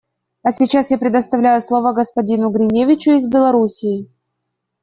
[0.41, 4.09] А сейчас я предоставляю слово господину Гриневичу из Беларуси.